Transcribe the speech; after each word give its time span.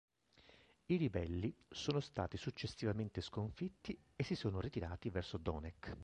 I 0.87 0.95
ribelli 0.97 1.55
sono 1.69 1.99
stati 1.99 2.35
successivamente 2.35 3.21
sconfitti 3.21 3.95
e 4.15 4.23
si 4.23 4.33
sono 4.33 4.59
ritirati 4.59 5.11
verso 5.11 5.37
Donec'k. 5.37 5.95